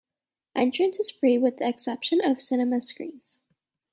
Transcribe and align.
Entrance 0.55 0.99
is 0.99 1.11
free 1.11 1.37
with 1.37 1.57
the 1.57 1.67
exception 1.69 2.21
of 2.21 2.41
cinema 2.41 2.81
screens. 2.81 3.39